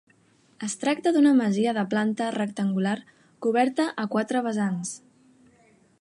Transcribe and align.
Es 0.67 0.75
tracta 0.83 1.11
d'una 1.17 1.33
masia 1.41 1.73
de 1.79 1.83
planta 1.91 2.31
rectangular 2.37 2.95
coberta 3.47 3.87
a 4.05 4.07
quatre 4.17 4.43
vessants. 4.49 4.99